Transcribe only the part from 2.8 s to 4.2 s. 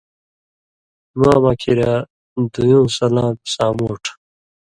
سلام سامُوٹھ